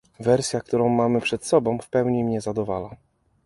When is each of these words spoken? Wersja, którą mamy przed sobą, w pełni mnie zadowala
Wersja, 0.19 0.59
którą 0.61 0.89
mamy 0.89 1.21
przed 1.21 1.45
sobą, 1.45 1.77
w 1.77 1.89
pełni 1.89 2.23
mnie 2.23 2.41
zadowala 2.41 2.95